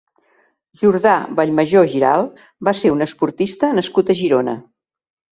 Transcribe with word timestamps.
Jordà 0.83 1.11
Vallmajó 1.39 1.83
Giralt 1.91 2.39
va 2.69 2.73
ser 2.79 2.91
un 2.93 3.05
esportista 3.07 3.69
nascut 3.81 4.09
a 4.09 4.15
Girona. 4.21 4.57